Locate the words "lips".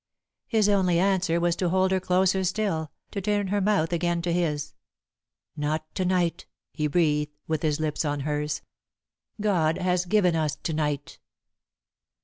7.79-8.03